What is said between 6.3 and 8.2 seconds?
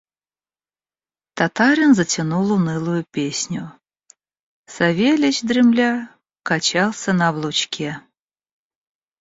качался на облучке.